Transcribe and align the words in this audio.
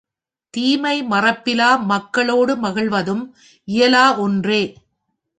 தீமை 0.53 0.93
மறப்பிலா 1.03 1.67
மக்க 1.83 2.23
ளோடு 2.23 2.53
மகிழ்வதும் 2.55 3.21
இயலா 3.67 4.17
ஒன்றே! 4.17 4.61